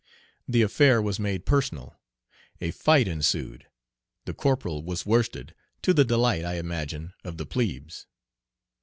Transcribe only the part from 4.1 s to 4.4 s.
The